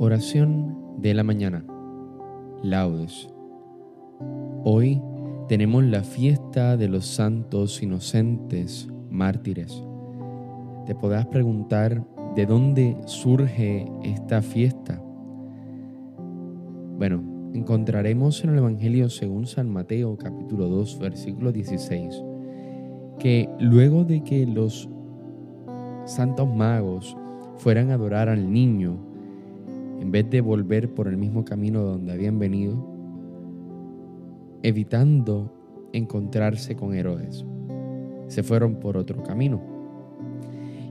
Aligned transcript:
Oración 0.00 0.76
de 0.98 1.12
la 1.12 1.24
mañana. 1.24 1.64
Laudes. 2.62 3.28
Hoy 4.62 5.02
tenemos 5.48 5.82
la 5.82 6.04
fiesta 6.04 6.76
de 6.76 6.86
los 6.86 7.04
santos 7.04 7.82
inocentes 7.82 8.88
mártires. 9.10 9.82
Te 10.86 10.94
podrás 10.94 11.26
preguntar 11.26 12.06
de 12.36 12.46
dónde 12.46 12.96
surge 13.06 13.90
esta 14.04 14.40
fiesta. 14.40 15.02
Bueno, 16.96 17.50
encontraremos 17.52 18.44
en 18.44 18.50
el 18.50 18.58
Evangelio 18.58 19.10
según 19.10 19.48
San 19.48 19.68
Mateo 19.68 20.16
capítulo 20.16 20.68
2 20.68 21.00
versículo 21.00 21.50
16 21.50 22.22
que 23.18 23.48
luego 23.58 24.04
de 24.04 24.22
que 24.22 24.46
los 24.46 24.88
santos 26.04 26.48
magos 26.54 27.16
fueran 27.56 27.90
a 27.90 27.94
adorar 27.94 28.28
al 28.28 28.52
niño 28.52 29.07
en 30.00 30.10
vez 30.10 30.28
de 30.30 30.40
volver 30.40 30.92
por 30.94 31.08
el 31.08 31.16
mismo 31.16 31.44
camino 31.44 31.82
donde 31.82 32.12
habían 32.12 32.38
venido, 32.38 32.76
evitando 34.62 35.52
encontrarse 35.92 36.76
con 36.76 36.94
Herodes. 36.94 37.44
Se 38.28 38.42
fueron 38.42 38.76
por 38.76 38.96
otro 38.96 39.22
camino. 39.22 39.60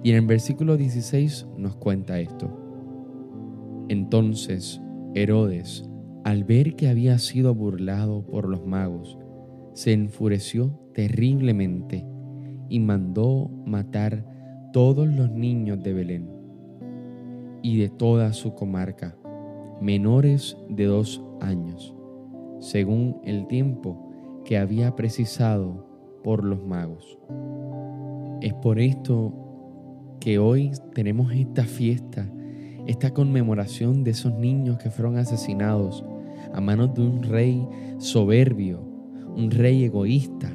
Y 0.04 0.12
en 0.12 0.18
el 0.18 0.26
versículo 0.26 0.78
16 0.78 1.48
nos 1.58 1.76
cuenta 1.76 2.20
esto. 2.20 2.50
Entonces 3.90 4.82
Herodes, 5.14 5.90
al 6.24 6.44
ver 6.44 6.76
que 6.76 6.90
había 6.90 7.18
sido 7.20 7.56
burlado 7.56 8.26
por 8.26 8.50
los 8.50 8.66
magos, 8.66 9.18
se 9.74 9.94
enfureció 9.94 10.80
terriblemente 10.94 12.06
y 12.70 12.80
mandó 12.80 13.50
matar 13.66 14.26
todos 14.74 15.08
los 15.08 15.32
niños 15.32 15.82
de 15.84 15.94
Belén 15.94 16.37
y 17.68 17.76
de 17.80 17.90
toda 17.90 18.32
su 18.32 18.54
comarca, 18.54 19.18
menores 19.82 20.56
de 20.70 20.86
dos 20.86 21.22
años, 21.42 21.94
según 22.62 23.20
el 23.26 23.46
tiempo 23.48 24.10
que 24.46 24.58
había 24.58 24.96
precisado 24.96 25.86
por 26.24 26.46
los 26.46 26.64
magos. 26.64 27.20
Es 28.40 28.54
por 28.54 28.80
esto 28.80 29.34
que 30.22 30.40
hoy 30.40 30.72
tenemos 30.96 31.34
esta 31.34 31.66
fiesta, 31.66 32.32
esta 32.86 33.14
conmemoración 33.14 34.06
de 34.06 34.12
esos 34.12 34.34
niños 34.34 34.78
que 34.78 34.90
fueron 34.90 35.18
asesinados 35.18 36.06
a 36.54 36.62
manos 36.62 36.94
de 36.94 37.02
un 37.02 37.22
rey 37.22 37.68
soberbio, 37.98 38.80
un 39.36 39.52
rey 39.52 39.84
egoísta. 39.84 40.50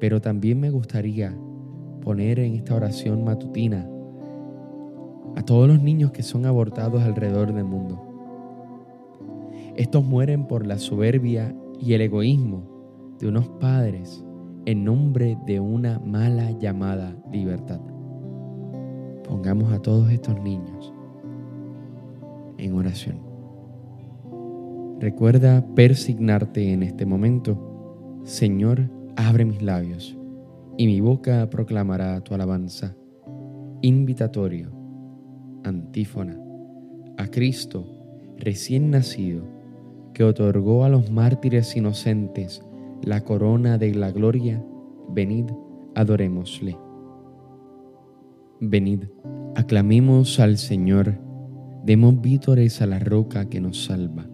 Pero 0.00 0.20
también 0.20 0.58
me 0.58 0.70
gustaría 0.70 1.32
poner 2.00 2.40
en 2.40 2.56
esta 2.56 2.74
oración 2.74 3.22
matutina 3.22 3.91
a 5.36 5.42
todos 5.42 5.68
los 5.68 5.82
niños 5.82 6.12
que 6.12 6.22
son 6.22 6.46
abortados 6.46 7.02
alrededor 7.02 7.52
del 7.52 7.64
mundo. 7.64 8.00
Estos 9.76 10.04
mueren 10.04 10.46
por 10.46 10.66
la 10.66 10.78
soberbia 10.78 11.54
y 11.80 11.94
el 11.94 12.02
egoísmo 12.02 13.16
de 13.18 13.28
unos 13.28 13.48
padres 13.48 14.24
en 14.66 14.84
nombre 14.84 15.38
de 15.46 15.60
una 15.60 15.98
mala 15.98 16.50
llamada 16.52 17.16
libertad. 17.32 17.80
Pongamos 19.26 19.72
a 19.72 19.80
todos 19.80 20.10
estos 20.10 20.38
niños 20.40 20.92
en 22.58 22.74
oración. 22.74 23.18
Recuerda 25.00 25.66
persignarte 25.74 26.72
en 26.72 26.82
este 26.82 27.06
momento. 27.06 28.20
Señor, 28.24 28.88
abre 29.16 29.44
mis 29.44 29.62
labios 29.62 30.16
y 30.76 30.86
mi 30.86 31.00
boca 31.00 31.48
proclamará 31.50 32.20
tu 32.20 32.34
alabanza. 32.34 32.94
Invitatorio 33.80 34.81
antífona, 35.64 36.38
a 37.18 37.26
Cristo 37.28 37.86
recién 38.38 38.90
nacido, 38.90 39.44
que 40.14 40.24
otorgó 40.24 40.84
a 40.84 40.88
los 40.88 41.10
mártires 41.10 41.76
inocentes 41.76 42.62
la 43.02 43.22
corona 43.22 43.78
de 43.78 43.94
la 43.94 44.10
gloria, 44.10 44.64
venid, 45.08 45.46
adorémosle. 45.94 46.76
Venid, 48.60 49.04
aclamemos 49.56 50.38
al 50.38 50.58
Señor, 50.58 51.18
demos 51.84 52.20
vítores 52.20 52.80
a 52.80 52.86
la 52.86 52.98
roca 52.98 53.48
que 53.48 53.60
nos 53.60 53.84
salva, 53.84 54.26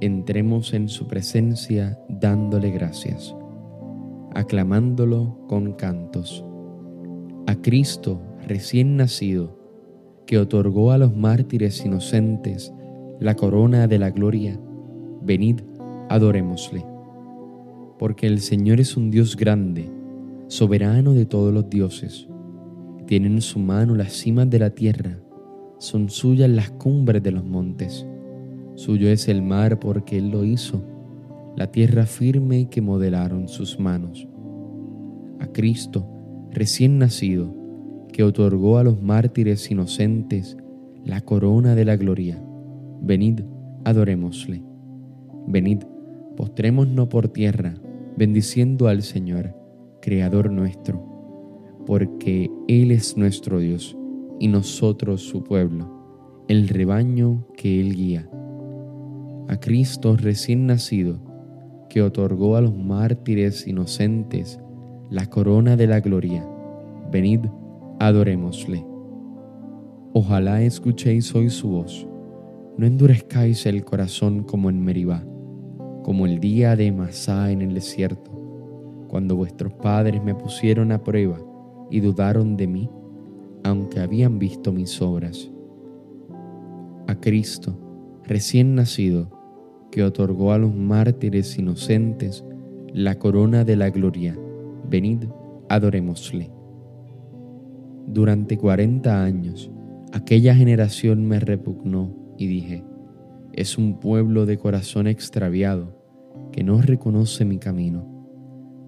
entremos 0.00 0.74
en 0.74 0.88
su 0.88 1.06
presencia 1.06 1.98
dándole 2.08 2.70
gracias, 2.70 3.34
aclamándolo 4.34 5.38
con 5.46 5.72
cantos. 5.74 6.44
A 7.46 7.54
Cristo 7.56 8.20
recién 8.46 8.96
nacido, 8.96 9.59
que 10.30 10.38
otorgó 10.38 10.92
a 10.92 10.98
los 10.98 11.16
mártires 11.16 11.84
inocentes 11.84 12.72
la 13.18 13.34
corona 13.34 13.88
de 13.88 13.98
la 13.98 14.10
gloria, 14.10 14.60
venid, 15.20 15.62
adorémosle. 16.08 16.86
Porque 17.98 18.28
el 18.28 18.38
Señor 18.38 18.78
es 18.78 18.96
un 18.96 19.10
Dios 19.10 19.36
grande, 19.36 19.90
soberano 20.46 21.14
de 21.14 21.26
todos 21.26 21.52
los 21.52 21.68
dioses. 21.68 22.28
Tiene 23.08 23.26
en 23.26 23.40
su 23.40 23.58
mano 23.58 23.96
las 23.96 24.12
cimas 24.12 24.48
de 24.48 24.60
la 24.60 24.70
tierra, 24.70 25.18
son 25.78 26.10
suyas 26.10 26.48
las 26.48 26.70
cumbres 26.70 27.24
de 27.24 27.32
los 27.32 27.44
montes. 27.44 28.06
Suyo 28.76 29.08
es 29.08 29.26
el 29.26 29.42
mar 29.42 29.80
porque 29.80 30.16
Él 30.16 30.30
lo 30.30 30.44
hizo, 30.44 30.80
la 31.56 31.72
tierra 31.72 32.06
firme 32.06 32.68
que 32.70 32.80
modelaron 32.80 33.48
sus 33.48 33.80
manos. 33.80 34.28
A 35.40 35.48
Cristo, 35.48 36.06
recién 36.52 37.00
nacido, 37.00 37.52
que 38.20 38.24
otorgó 38.24 38.76
a 38.76 38.84
los 38.84 39.00
mártires 39.00 39.70
inocentes 39.70 40.58
la 41.06 41.22
corona 41.22 41.74
de 41.74 41.86
la 41.86 41.96
gloria. 41.96 42.38
Venid, 43.00 43.40
adorémosle. 43.86 44.62
Venid, 45.46 45.84
postrémonos 46.36 47.08
por 47.08 47.28
tierra, 47.28 47.72
bendiciendo 48.18 48.88
al 48.88 49.00
Señor, 49.00 49.56
Creador 50.02 50.50
nuestro, 50.50 51.02
porque 51.86 52.50
Él 52.68 52.90
es 52.90 53.16
nuestro 53.16 53.58
Dios 53.58 53.96
y 54.38 54.48
nosotros 54.48 55.22
su 55.22 55.42
pueblo, 55.42 56.44
el 56.46 56.68
rebaño 56.68 57.46
que 57.56 57.80
Él 57.80 57.94
guía. 57.94 58.28
A 59.48 59.56
Cristo 59.56 60.14
recién 60.18 60.66
nacido, 60.66 61.22
que 61.88 62.02
otorgó 62.02 62.56
a 62.56 62.60
los 62.60 62.76
mártires 62.76 63.66
inocentes 63.66 64.60
la 65.08 65.24
corona 65.24 65.74
de 65.78 65.86
la 65.86 66.00
gloria. 66.00 66.46
Venid, 67.10 67.46
adorémosle. 68.00 68.82
Ojalá 70.14 70.62
escuchéis 70.62 71.34
hoy 71.34 71.50
su 71.50 71.68
voz, 71.68 72.08
no 72.78 72.86
endurezcáis 72.86 73.66
el 73.66 73.84
corazón 73.84 74.42
como 74.42 74.70
en 74.70 74.82
Meribá, 74.82 75.22
como 76.02 76.24
el 76.24 76.40
día 76.40 76.76
de 76.76 76.90
Masá 76.92 77.52
en 77.52 77.60
el 77.60 77.74
desierto, 77.74 78.30
cuando 79.06 79.36
vuestros 79.36 79.74
padres 79.74 80.24
me 80.24 80.34
pusieron 80.34 80.92
a 80.92 81.04
prueba 81.04 81.38
y 81.90 82.00
dudaron 82.00 82.56
de 82.56 82.66
mí, 82.66 82.90
aunque 83.64 84.00
habían 84.00 84.38
visto 84.38 84.72
mis 84.72 85.02
obras. 85.02 85.50
A 87.06 87.14
Cristo, 87.16 87.76
recién 88.24 88.74
nacido, 88.74 89.28
que 89.90 90.04
otorgó 90.04 90.52
a 90.52 90.58
los 90.58 90.74
mártires 90.74 91.58
inocentes 91.58 92.46
la 92.94 93.18
corona 93.18 93.64
de 93.64 93.76
la 93.76 93.90
gloria, 93.90 94.38
venid, 94.88 95.24
adorémosle. 95.68 96.59
Durante 98.12 98.58
cuarenta 98.58 99.22
años, 99.22 99.70
aquella 100.12 100.52
generación 100.52 101.28
me 101.28 101.38
repugnó 101.38 102.12
y 102.36 102.48
dije, 102.48 102.82
es 103.52 103.78
un 103.78 104.00
pueblo 104.00 104.46
de 104.46 104.58
corazón 104.58 105.06
extraviado 105.06 105.96
que 106.50 106.64
no 106.64 106.82
reconoce 106.82 107.44
mi 107.44 107.58
camino. 107.58 108.04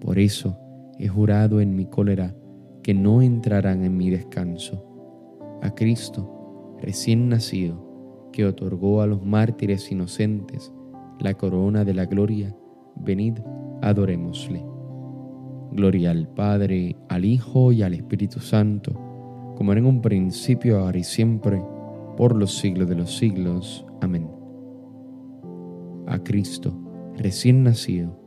Por 0.01 0.19
eso 0.19 0.57
he 0.99 1.07
jurado 1.07 1.61
en 1.61 1.73
mi 1.73 1.85
cólera 1.85 2.35
que 2.81 2.93
no 2.93 3.21
entrarán 3.21 3.85
en 3.85 3.95
mi 3.95 4.09
descanso. 4.09 4.85
A 5.61 5.73
Cristo, 5.73 6.75
recién 6.81 7.29
nacido, 7.29 8.27
que 8.33 8.45
otorgó 8.45 9.01
a 9.01 9.07
los 9.07 9.23
mártires 9.23 9.89
inocentes 9.89 10.73
la 11.21 11.33
corona 11.35 11.85
de 11.85 11.93
la 11.93 12.07
gloria, 12.07 12.53
venid, 12.97 13.35
adorémosle. 13.81 14.65
Gloria 15.71 16.11
al 16.11 16.27
Padre, 16.27 16.97
al 17.07 17.23
Hijo 17.23 17.71
y 17.71 17.83
al 17.83 17.93
Espíritu 17.93 18.41
Santo 18.41 19.12
como 19.55 19.71
era 19.71 19.79
en 19.79 19.87
un 19.87 20.01
principio, 20.01 20.79
ahora 20.79 20.97
y 20.97 21.03
siempre, 21.03 21.61
por 22.17 22.35
los 22.35 22.57
siglos 22.57 22.89
de 22.89 22.95
los 22.95 23.17
siglos. 23.17 23.85
Amén. 24.01 24.29
A 26.07 26.19
Cristo, 26.19 26.73
recién 27.15 27.63
nacido, 27.63 28.19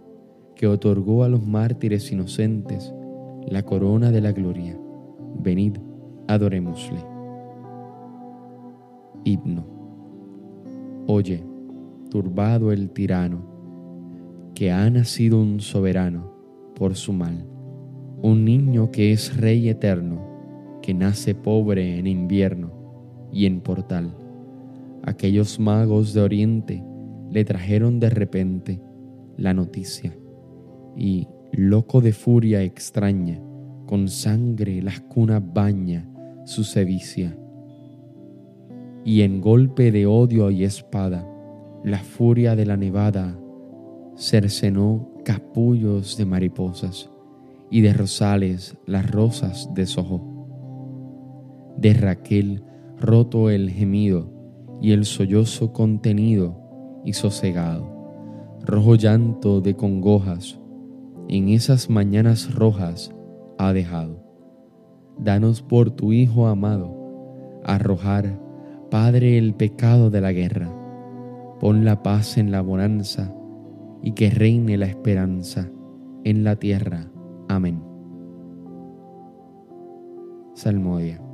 que 0.54 0.66
otorgó 0.66 1.24
a 1.24 1.28
los 1.28 1.46
mártires 1.46 2.10
inocentes 2.10 2.92
la 3.46 3.62
corona 3.62 4.10
de 4.10 4.20
la 4.20 4.32
gloria, 4.32 4.78
venid, 5.38 5.76
adorémosle. 6.26 7.04
Himno. 9.24 9.66
Oye, 11.06 11.44
turbado 12.10 12.72
el 12.72 12.90
tirano, 12.90 13.56
que 14.54 14.72
ha 14.72 14.88
nacido 14.88 15.40
un 15.40 15.60
soberano 15.60 16.32
por 16.74 16.94
su 16.94 17.12
mal, 17.12 17.46
un 18.22 18.44
niño 18.44 18.90
que 18.90 19.12
es 19.12 19.36
rey 19.36 19.68
eterno 19.68 20.35
que 20.86 20.94
nace 20.94 21.34
pobre 21.34 21.98
en 21.98 22.06
invierno 22.06 22.70
y 23.32 23.46
en 23.46 23.60
portal, 23.60 24.14
aquellos 25.02 25.58
magos 25.58 26.14
de 26.14 26.20
Oriente 26.20 26.84
le 27.28 27.44
trajeron 27.44 27.98
de 27.98 28.08
repente 28.08 28.80
la 29.36 29.52
noticia 29.52 30.16
y, 30.96 31.26
loco 31.50 32.00
de 32.00 32.12
furia 32.12 32.62
extraña, 32.62 33.42
con 33.86 34.06
sangre 34.06 34.80
las 34.80 35.00
cunas 35.00 35.42
baña 35.52 36.08
su 36.44 36.62
sevicia. 36.62 37.36
Y 39.04 39.22
en 39.22 39.40
golpe 39.40 39.90
de 39.90 40.06
odio 40.06 40.52
y 40.52 40.62
espada, 40.62 41.28
la 41.82 41.98
furia 41.98 42.54
de 42.54 42.64
la 42.64 42.76
nevada 42.76 43.36
cercenó 44.16 45.10
capullos 45.24 46.16
de 46.16 46.26
mariposas 46.26 47.10
y 47.72 47.80
de 47.80 47.92
rosales 47.92 48.76
las 48.86 49.10
rosas 49.10 49.68
deshojó. 49.74 50.35
De 51.76 51.92
Raquel 51.94 52.62
roto 52.98 53.50
el 53.50 53.70
gemido 53.70 54.30
y 54.80 54.92
el 54.92 55.04
sollozo 55.04 55.72
contenido 55.72 56.58
y 57.04 57.12
sosegado, 57.12 57.86
rojo 58.64 58.94
llanto 58.94 59.60
de 59.60 59.74
congojas 59.74 60.58
en 61.28 61.48
esas 61.48 61.90
mañanas 61.90 62.54
rojas 62.54 63.12
ha 63.58 63.72
dejado. 63.72 64.22
Danos 65.18 65.62
por 65.62 65.90
tu 65.90 66.12
Hijo 66.12 66.46
amado, 66.46 66.94
arrojar, 67.64 68.40
Padre, 68.90 69.36
el 69.36 69.54
pecado 69.54 70.10
de 70.10 70.20
la 70.20 70.32
guerra. 70.32 70.72
Pon 71.58 71.84
la 71.84 72.02
paz 72.02 72.38
en 72.38 72.52
la 72.52 72.60
bonanza 72.60 73.34
y 74.02 74.12
que 74.12 74.30
reine 74.30 74.76
la 74.76 74.86
esperanza 74.86 75.68
en 76.22 76.44
la 76.44 76.56
tierra. 76.56 77.10
Amén. 77.48 77.82
Salmodia. 80.54 81.25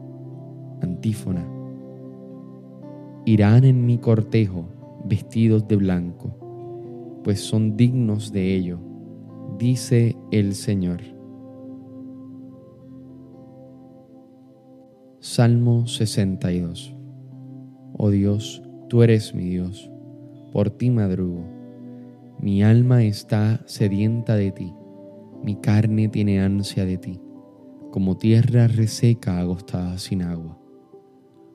Antífona. 0.82 1.46
Irán 3.24 3.64
en 3.64 3.86
mi 3.86 3.98
cortejo 3.98 4.66
vestidos 5.04 5.68
de 5.68 5.76
blanco, 5.76 7.20
pues 7.22 7.40
son 7.40 7.76
dignos 7.76 8.32
de 8.32 8.56
ello, 8.56 8.78
dice 9.58 10.16
el 10.32 10.54
Señor. 10.54 11.00
Salmo 15.20 15.86
62 15.86 16.96
Oh 17.96 18.10
Dios, 18.10 18.62
tú 18.88 19.04
eres 19.04 19.34
mi 19.34 19.44
Dios, 19.44 19.88
por 20.50 20.70
ti 20.70 20.90
madrugo. 20.90 21.44
Mi 22.40 22.64
alma 22.64 23.04
está 23.04 23.62
sedienta 23.66 24.34
de 24.34 24.50
ti, 24.50 24.74
mi 25.44 25.54
carne 25.54 26.08
tiene 26.08 26.40
ansia 26.40 26.84
de 26.84 26.98
ti, 26.98 27.20
como 27.92 28.16
tierra 28.16 28.66
reseca 28.66 29.38
agostada 29.38 29.96
sin 29.98 30.22
agua. 30.22 30.61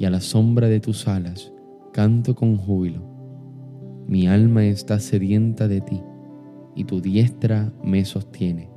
y 0.00 0.06
a 0.06 0.10
la 0.10 0.20
sombra 0.20 0.66
de 0.66 0.80
tus 0.80 1.06
alas 1.06 1.52
canto 1.92 2.34
con 2.34 2.56
júbilo 2.56 3.10
mi 4.10 4.26
alma 4.26 4.64
está 4.64 4.98
sedienta 4.98 5.68
de 5.68 5.82
ti, 5.82 6.02
y 6.74 6.82
tu 6.82 7.00
diestra 7.00 7.72
me 7.84 8.04
sostiene. 8.04 8.68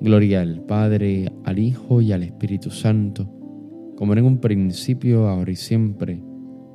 Gloria 0.00 0.40
al 0.40 0.62
Padre, 0.62 1.30
al 1.44 1.58
Hijo 1.58 2.00
y 2.00 2.10
al 2.10 2.22
Espíritu 2.22 2.70
Santo, 2.70 3.30
como 3.98 4.14
en 4.14 4.24
un 4.24 4.38
principio, 4.38 5.28
ahora 5.28 5.50
y 5.50 5.56
siempre, 5.56 6.24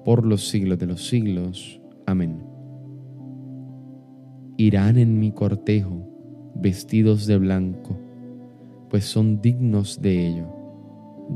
por 0.05 0.27
los 0.27 0.47
siglos 0.47 0.77
de 0.77 0.85
los 0.85 1.07
siglos. 1.07 1.81
Amén. 2.05 2.43
Irán 4.57 4.99
en 4.99 5.19
mi 5.19 5.31
cortejo, 5.31 6.53
vestidos 6.53 7.25
de 7.25 7.39
blanco, 7.39 7.97
pues 8.91 9.05
son 9.05 9.41
dignos 9.41 9.99
de 10.03 10.27
ello, 10.27 10.45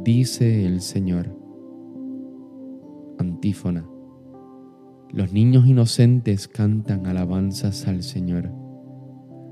dice 0.04 0.68
el 0.68 0.82
Señor. 0.82 1.43
Los 5.12 5.34
niños 5.34 5.68
inocentes 5.68 6.48
cantan 6.48 7.08
alabanzas 7.08 7.90
al 7.90 8.02
Señor. 8.02 8.50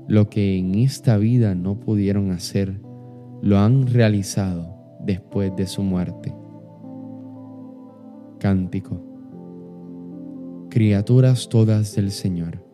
Lo 0.08 0.30
que 0.30 0.56
en 0.56 0.76
esta 0.76 1.18
vida 1.18 1.54
no 1.54 1.78
pudieron 1.78 2.30
hacer, 2.30 2.80
lo 3.42 3.58
han 3.58 3.86
realizado 3.86 4.74
después 5.04 5.54
de 5.56 5.66
su 5.66 5.82
muerte. 5.82 6.34
Cántico. 8.38 8.98
Criaturas 10.70 11.50
todas 11.50 11.94
del 11.94 12.12
Señor, 12.12 12.64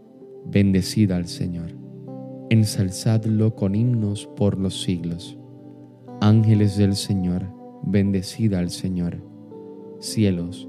bendecida 0.47 1.17
al 1.17 1.27
Señor. 1.27 1.77
Ensalzadlo 2.49 3.57
con 3.57 3.75
himnos 3.75 4.29
por 4.37 4.57
los 4.57 4.83
siglos. 4.83 5.37
Ángeles 6.21 6.77
del 6.77 6.95
Señor, 6.95 7.43
bendecida 7.83 8.61
al 8.61 8.71
Señor. 8.71 9.21
Cielos, 9.99 10.69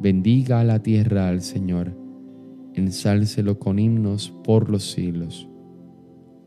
Bendiga 0.00 0.64
la 0.64 0.82
tierra 0.82 1.28
al 1.28 1.40
Señor 1.40 2.04
ensálcelo 2.74 3.58
con 3.58 3.78
himnos 3.78 4.34
por 4.42 4.68
los 4.68 4.90
siglos. 4.90 5.48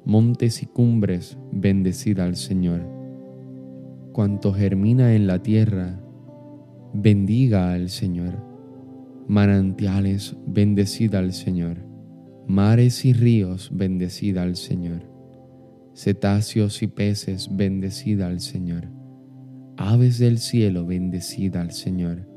Montes 0.05 0.61
y 0.61 0.65
cumbres, 0.65 1.37
bendecida 1.51 2.25
al 2.25 2.35
Señor. 2.35 2.81
Cuanto 4.13 4.53
germina 4.53 5.15
en 5.15 5.27
la 5.27 5.41
tierra, 5.41 6.01
bendiga 6.93 7.73
al 7.73 7.89
Señor. 7.89 8.45
Manantiales, 9.27 10.35
bendecida 10.45 11.19
al 11.19 11.33
Señor. 11.33 11.85
Mares 12.47 13.03
y 13.03 13.13
ríos, 13.13 13.69
bendecida 13.73 14.43
al 14.43 14.55
Señor. 14.55 15.03
Cetáceos 15.93 16.81
y 16.83 16.87
peces, 16.87 17.49
bendecida 17.51 18.27
al 18.27 18.39
Señor. 18.39 18.89
Aves 19.75 20.19
del 20.19 20.37
cielo, 20.39 20.85
bendecida 20.85 21.61
al 21.61 21.71
Señor. 21.71 22.36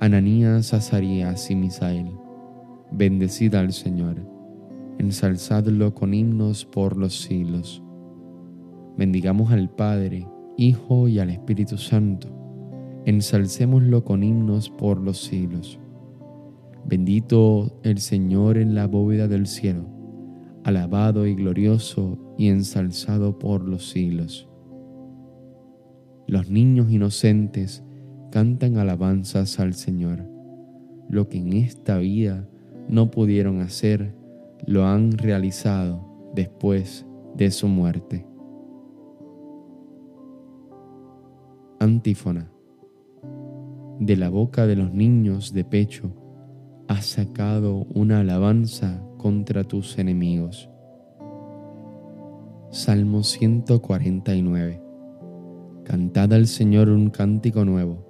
Ananías, 0.00 0.72
Azarías 0.72 1.50
y 1.50 1.56
Misael. 1.56 2.10
Bendecid 2.90 3.54
al 3.54 3.70
Señor, 3.74 4.16
ensalzadlo 4.98 5.94
con 5.94 6.14
himnos 6.14 6.64
por 6.64 6.96
los 6.96 7.20
siglos. 7.20 7.82
Bendigamos 8.96 9.52
al 9.52 9.68
Padre, 9.68 10.26
Hijo 10.56 11.06
y 11.06 11.18
al 11.18 11.28
Espíritu 11.28 11.76
Santo. 11.76 12.28
Ensalcémoslo 13.04 14.02
con 14.02 14.22
himnos 14.22 14.70
por 14.70 14.98
los 14.98 15.22
siglos. 15.22 15.78
Bendito 16.86 17.78
el 17.82 17.98
Señor 17.98 18.56
en 18.56 18.74
la 18.74 18.86
bóveda 18.86 19.28
del 19.28 19.46
cielo, 19.46 19.84
alabado 20.64 21.26
y 21.26 21.34
glorioso 21.34 22.18
y 22.38 22.48
ensalzado 22.48 23.38
por 23.38 23.68
los 23.68 23.90
siglos. 23.90 24.48
Los 26.26 26.48
niños 26.48 26.90
inocentes 26.90 27.84
cantan 28.30 28.78
alabanzas 28.78 29.58
al 29.58 29.74
Señor. 29.74 30.24
Lo 31.08 31.28
que 31.28 31.38
en 31.38 31.52
esta 31.52 31.98
vida 31.98 32.48
no 32.88 33.10
pudieron 33.10 33.60
hacer, 33.60 34.14
lo 34.66 34.86
han 34.86 35.12
realizado 35.12 36.30
después 36.34 37.06
de 37.36 37.50
su 37.50 37.66
muerte. 37.68 38.26
Antífona. 41.80 42.50
De 43.98 44.16
la 44.16 44.30
boca 44.30 44.66
de 44.66 44.76
los 44.76 44.92
niños 44.92 45.52
de 45.52 45.64
pecho 45.64 46.12
has 46.88 47.06
sacado 47.06 47.86
una 47.94 48.20
alabanza 48.20 49.02
contra 49.18 49.64
tus 49.64 49.98
enemigos. 49.98 50.70
Salmo 52.70 53.24
149. 53.24 54.82
Cantad 55.84 56.32
al 56.32 56.46
Señor 56.46 56.88
un 56.88 57.10
cántico 57.10 57.64
nuevo 57.64 58.09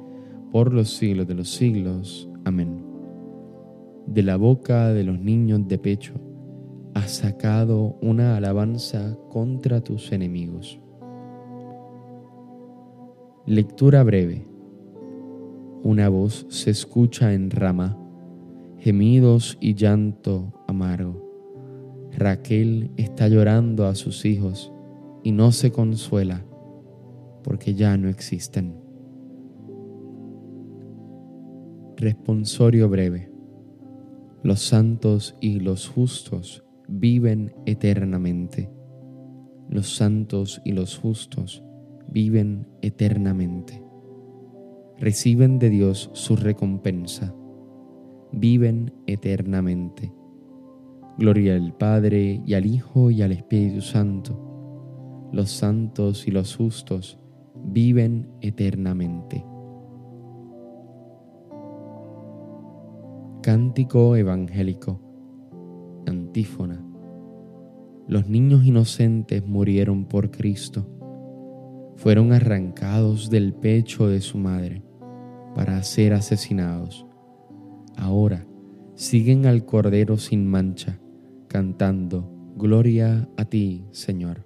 por 0.51 0.73
los 0.73 0.89
siglos 0.89 1.27
de 1.27 1.35
los 1.35 1.49
siglos. 1.49 2.29
Amén. 2.45 2.83
De 4.05 4.23
la 4.23 4.35
boca 4.35 4.89
de 4.89 5.03
los 5.03 5.19
niños 5.19 5.67
de 5.67 5.77
pecho 5.77 6.13
has 6.93 7.11
sacado 7.11 7.97
una 8.01 8.35
alabanza 8.35 9.17
contra 9.29 9.81
tus 9.81 10.11
enemigos. 10.11 10.79
Lectura 13.45 14.03
breve. 14.03 14.45
Una 15.83 16.09
voz 16.09 16.45
se 16.49 16.69
escucha 16.69 17.33
en 17.33 17.49
rama, 17.49 17.97
gemidos 18.77 19.57
y 19.61 19.73
llanto 19.75 20.53
amargo. 20.67 21.29
Raquel 22.11 22.91
está 22.97 23.27
llorando 23.29 23.87
a 23.87 23.95
sus 23.95 24.25
hijos 24.25 24.71
y 25.23 25.31
no 25.31 25.51
se 25.51 25.71
consuela 25.71 26.45
porque 27.43 27.73
ya 27.73 27.97
no 27.97 28.09
existen. 28.09 28.80
Responsorio 32.01 32.89
breve. 32.89 33.31
Los 34.41 34.61
santos 34.61 35.35
y 35.39 35.59
los 35.59 35.87
justos 35.87 36.63
viven 36.87 37.53
eternamente. 37.67 38.71
Los 39.69 39.95
santos 39.97 40.63
y 40.65 40.71
los 40.71 40.97
justos 40.97 41.63
viven 42.11 42.67
eternamente. 42.81 43.83
Reciben 44.97 45.59
de 45.59 45.69
Dios 45.69 46.09
su 46.13 46.35
recompensa. 46.35 47.35
Viven 48.31 48.91
eternamente. 49.05 50.11
Gloria 51.19 51.55
al 51.55 51.77
Padre 51.77 52.41
y 52.43 52.55
al 52.55 52.65
Hijo 52.65 53.11
y 53.11 53.21
al 53.21 53.31
Espíritu 53.31 53.81
Santo. 53.81 55.29
Los 55.31 55.51
santos 55.51 56.27
y 56.27 56.31
los 56.31 56.55
justos 56.55 57.19
viven 57.63 58.27
eternamente. 58.41 59.50
Cántico 63.41 64.15
evangélico. 64.15 65.01
Antífona. 66.05 66.79
Los 68.07 68.29
niños 68.29 68.63
inocentes 68.63 69.43
murieron 69.47 70.05
por 70.05 70.29
Cristo. 70.29 70.87
Fueron 71.95 72.33
arrancados 72.33 73.31
del 73.31 73.55
pecho 73.55 74.07
de 74.07 74.21
su 74.21 74.37
madre 74.37 74.83
para 75.55 75.81
ser 75.81 76.13
asesinados. 76.13 77.07
Ahora 77.97 78.45
siguen 78.93 79.47
al 79.47 79.65
Cordero 79.65 80.17
sin 80.17 80.45
mancha, 80.45 80.99
cantando, 81.47 82.29
Gloria 82.55 83.27
a 83.37 83.45
ti, 83.45 83.87
Señor. 83.89 84.45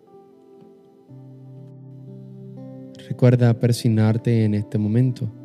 Recuerda 3.10 3.60
persignarte 3.60 4.46
en 4.46 4.54
este 4.54 4.78
momento 4.78 5.45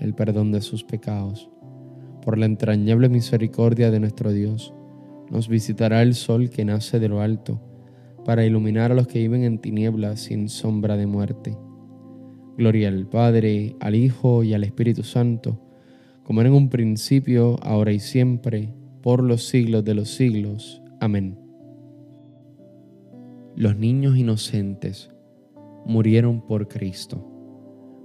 el 0.00 0.14
perdón 0.14 0.52
de 0.52 0.60
sus 0.60 0.84
pecados. 0.84 1.50
Por 2.22 2.38
la 2.38 2.46
entrañable 2.46 3.08
misericordia 3.08 3.90
de 3.90 4.00
nuestro 4.00 4.32
Dios, 4.32 4.74
nos 5.30 5.48
visitará 5.48 6.02
el 6.02 6.14
sol 6.14 6.50
que 6.50 6.64
nace 6.64 6.98
de 6.98 7.08
lo 7.08 7.20
alto, 7.20 7.60
para 8.24 8.44
iluminar 8.44 8.92
a 8.92 8.94
los 8.94 9.06
que 9.06 9.20
viven 9.20 9.44
en 9.44 9.58
tinieblas 9.58 10.20
sin 10.20 10.48
sombra 10.48 10.96
de 10.96 11.06
muerte. 11.06 11.56
Gloria 12.56 12.88
al 12.88 13.06
Padre, 13.06 13.76
al 13.80 13.94
Hijo 13.94 14.42
y 14.42 14.54
al 14.54 14.64
Espíritu 14.64 15.02
Santo, 15.02 15.60
como 16.24 16.40
era 16.40 16.50
en 16.50 16.56
un 16.56 16.68
principio, 16.68 17.56
ahora 17.62 17.92
y 17.92 18.00
siempre, 18.00 18.74
por 19.02 19.22
los 19.22 19.46
siglos 19.46 19.84
de 19.84 19.94
los 19.94 20.10
siglos. 20.10 20.82
Amén. 21.00 21.38
Los 23.56 23.76
niños 23.76 24.16
inocentes 24.16 25.10
murieron 25.86 26.46
por 26.46 26.68
Cristo 26.68 27.37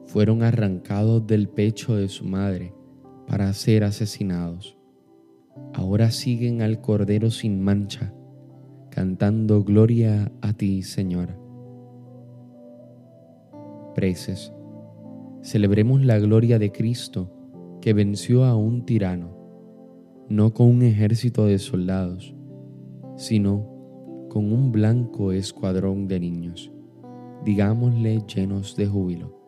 fueron 0.06 0.44
arrancados 0.44 1.26
del 1.26 1.50
pecho 1.50 1.96
de 1.96 2.08
su 2.08 2.26
madre 2.26 2.74
para 3.28 3.52
ser 3.54 3.84
asesinados. 3.84 4.78
ahora 5.74 6.10
siguen 6.10 6.62
al 6.62 6.82
Cordero 6.82 7.30
sin 7.30 7.62
mancha, 7.62 8.14
cantando 8.90 9.64
gloria 9.64 10.32
a 10.42 10.54
ti, 10.54 10.82
Señor. 10.82 11.30
Preces. 13.94 14.52
Celebremos 15.42 16.04
la 16.04 16.18
gloria 16.20 16.58
de 16.58 16.72
Cristo 16.72 17.32
que 17.82 17.94
venció 17.94 18.46
a 18.46 18.56
un 18.56 18.86
tirano, 18.86 19.36
no 20.30 20.54
con 20.54 20.68
un 20.68 20.82
ejército 20.82 21.46
de 21.46 21.60
soldados, 21.60 22.34
sino 23.16 23.68
con 24.30 24.52
un 24.52 24.72
blanco 24.72 25.32
escuadrón 25.32 26.08
de 26.08 26.20
niños. 26.20 26.72
Digámosle 27.46 28.24
llenos 28.26 28.76
de 28.76 28.88
júbilo. 28.88 29.43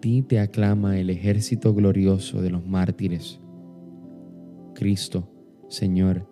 Ti 0.00 0.22
te 0.22 0.40
aclama 0.40 0.98
el 0.98 1.10
ejército 1.10 1.74
glorioso 1.74 2.42
de 2.42 2.50
los 2.50 2.66
mártires. 2.66 3.40
Cristo, 4.74 5.30
Señor, 5.68 6.28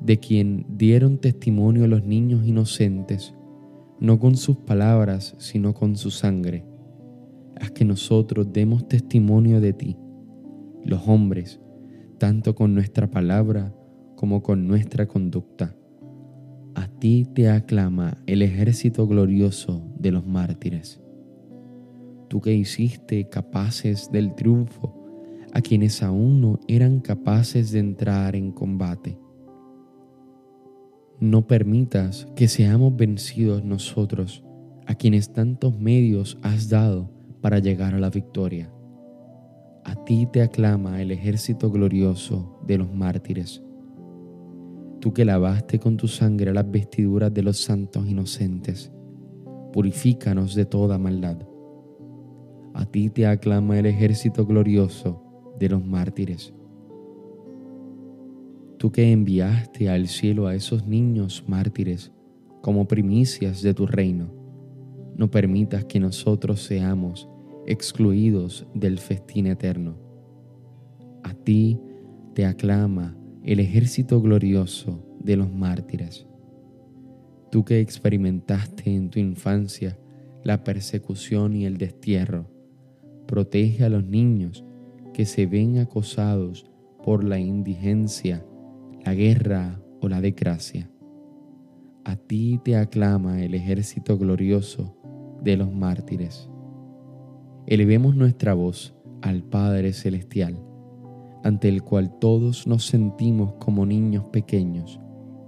de 0.00 0.18
quien 0.18 0.66
dieron 0.68 1.18
testimonio 1.18 1.86
los 1.86 2.04
niños 2.04 2.46
inocentes, 2.46 3.34
no 3.98 4.18
con 4.18 4.36
sus 4.36 4.58
palabras, 4.58 5.34
sino 5.38 5.74
con 5.74 5.96
su 5.96 6.10
sangre. 6.10 6.64
Haz 7.60 7.70
que 7.70 7.84
nosotros 7.84 8.52
demos 8.52 8.86
testimonio 8.86 9.60
de 9.60 9.72
ti, 9.72 9.96
los 10.84 11.08
hombres, 11.08 11.60
tanto 12.18 12.54
con 12.54 12.74
nuestra 12.74 13.10
palabra 13.10 13.74
como 14.16 14.42
con 14.42 14.66
nuestra 14.66 15.06
conducta 15.06 15.74
a 16.76 16.88
ti 16.88 17.26
te 17.34 17.48
aclama 17.48 18.18
el 18.26 18.42
ejército 18.42 19.06
glorioso 19.06 19.82
de 19.98 20.12
los 20.12 20.26
mártires. 20.26 21.00
Tú 22.28 22.40
que 22.40 22.54
hiciste 22.54 23.28
capaces 23.28 24.10
del 24.10 24.34
triunfo 24.34 24.94
a 25.52 25.60
quienes 25.60 26.02
aún 26.02 26.40
no 26.40 26.60
eran 26.68 27.00
capaces 27.00 27.70
de 27.72 27.78
entrar 27.78 28.36
en 28.36 28.52
combate. 28.52 29.18
No 31.18 31.46
permitas 31.46 32.26
que 32.36 32.48
seamos 32.48 32.94
vencidos 32.96 33.64
nosotros 33.64 34.44
a 34.86 34.94
quienes 34.94 35.32
tantos 35.32 35.78
medios 35.78 36.38
has 36.42 36.68
dado 36.68 37.10
para 37.40 37.58
llegar 37.58 37.94
a 37.94 37.98
la 37.98 38.10
victoria. 38.10 38.70
A 39.84 40.04
ti 40.04 40.28
te 40.32 40.42
aclama 40.42 41.00
el 41.00 41.12
ejército 41.12 41.70
glorioso 41.70 42.60
de 42.66 42.78
los 42.78 42.92
mártires 42.92 43.62
tú 45.06 45.12
que 45.12 45.24
lavaste 45.24 45.78
con 45.78 45.96
tu 45.96 46.08
sangre 46.08 46.52
las 46.52 46.68
vestiduras 46.68 47.32
de 47.32 47.42
los 47.42 47.58
santos 47.58 48.08
inocentes, 48.08 48.90
purifícanos 49.72 50.56
de 50.56 50.64
toda 50.64 50.98
maldad. 50.98 51.38
A 52.76 52.84
ti 52.84 53.08
te 53.08 53.26
aclama 53.26 53.78
el 53.78 53.86
ejército 53.86 54.44
glorioso 54.44 55.22
de 55.58 55.70
los 55.70 55.82
mártires. 55.82 56.52
Tú 58.76 58.92
que 58.92 59.12
enviaste 59.12 59.88
al 59.88 60.08
cielo 60.08 60.46
a 60.46 60.54
esos 60.54 60.86
niños 60.86 61.42
mártires 61.48 62.12
como 62.60 62.86
primicias 62.86 63.62
de 63.62 63.72
tu 63.72 63.86
reino, 63.86 64.30
no 65.16 65.30
permitas 65.30 65.86
que 65.86 65.98
nosotros 65.98 66.60
seamos 66.64 67.26
excluidos 67.66 68.66
del 68.74 68.98
festín 68.98 69.46
eterno. 69.46 69.96
A 71.22 71.32
ti 71.32 71.80
te 72.34 72.44
aclama 72.44 73.16
el 73.42 73.60
ejército 73.60 74.20
glorioso 74.20 75.02
de 75.18 75.38
los 75.38 75.50
mártires. 75.50 76.26
Tú 77.50 77.64
que 77.64 77.80
experimentaste 77.80 78.94
en 78.94 79.08
tu 79.08 79.18
infancia 79.18 79.98
la 80.44 80.62
persecución 80.62 81.56
y 81.56 81.64
el 81.64 81.78
destierro, 81.78 82.54
protege 83.26 83.84
a 83.84 83.88
los 83.88 84.04
niños 84.04 84.64
que 85.12 85.24
se 85.24 85.46
ven 85.46 85.78
acosados 85.78 86.66
por 87.02 87.24
la 87.24 87.38
indigencia, 87.38 88.44
la 89.04 89.14
guerra 89.14 89.80
o 90.00 90.08
la 90.08 90.20
desgracia. 90.20 90.90
A 92.04 92.16
ti 92.16 92.60
te 92.64 92.76
aclama 92.76 93.42
el 93.42 93.54
ejército 93.54 94.18
glorioso 94.18 94.96
de 95.42 95.56
los 95.56 95.72
mártires. 95.72 96.48
Elevemos 97.66 98.16
nuestra 98.16 98.54
voz 98.54 98.94
al 99.22 99.42
Padre 99.42 99.92
Celestial 99.92 100.62
ante 101.46 101.68
el 101.68 101.84
cual 101.84 102.18
todos 102.18 102.66
nos 102.66 102.86
sentimos 102.86 103.54
como 103.60 103.86
niños 103.86 104.24
pequeños, 104.32 104.98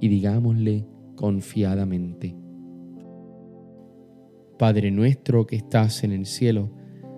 y 0.00 0.06
digámosle 0.06 0.86
confiadamente, 1.16 2.36
Padre 4.56 4.92
nuestro 4.92 5.44
que 5.44 5.56
estás 5.56 6.04
en 6.04 6.12
el 6.12 6.26
cielo, 6.26 6.70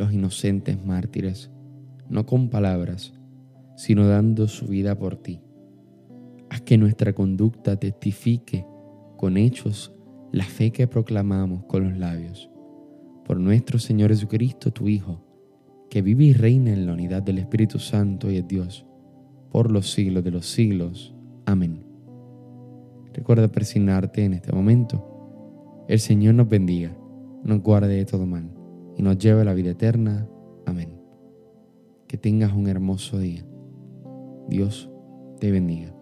los 0.00 0.14
inocentes 0.14 0.82
mártires, 0.82 1.50
no 2.08 2.24
con 2.24 2.48
palabras, 2.48 3.12
sino 3.76 4.08
dando 4.08 4.48
su 4.48 4.66
vida 4.66 4.98
por 4.98 5.16
ti. 5.16 5.42
Haz 6.48 6.62
que 6.62 6.78
nuestra 6.78 7.12
conducta 7.12 7.76
testifique 7.76 8.64
con 9.18 9.36
hechos 9.36 9.94
la 10.32 10.44
fe 10.44 10.70
que 10.70 10.86
proclamamos 10.86 11.64
con 11.64 11.84
los 11.84 11.98
labios. 11.98 12.50
Por 13.26 13.38
nuestro 13.38 13.78
Señor 13.78 14.08
Jesucristo, 14.08 14.72
tu 14.72 14.88
Hijo, 14.88 15.22
que 15.90 16.00
vive 16.00 16.24
y 16.24 16.32
reina 16.32 16.72
en 16.72 16.86
la 16.86 16.94
unidad 16.94 17.22
del 17.22 17.36
Espíritu 17.36 17.78
Santo 17.78 18.30
y 18.30 18.38
es 18.38 18.48
Dios, 18.48 18.86
por 19.50 19.70
los 19.70 19.92
siglos 19.92 20.24
de 20.24 20.30
los 20.30 20.46
siglos. 20.46 21.14
Amén. 21.44 21.84
Recuerda 23.12 23.48
persignarte 23.48 24.24
en 24.24 24.32
este 24.32 24.50
momento. 24.50 25.84
El 25.88 26.00
Señor 26.00 26.36
nos 26.36 26.48
bendiga, 26.48 26.96
nos 27.44 27.60
guarde 27.60 27.96
de 27.96 28.06
todo 28.06 28.24
mal 28.24 28.59
y 29.00 29.02
nos 29.02 29.16
lleve 29.16 29.40
a 29.40 29.44
la 29.44 29.54
vida 29.54 29.70
eterna. 29.70 30.28
Amén. 30.66 31.00
Que 32.06 32.18
tengas 32.18 32.52
un 32.52 32.68
hermoso 32.68 33.18
día. 33.18 33.46
Dios 34.46 34.90
te 35.38 35.50
bendiga. 35.50 35.94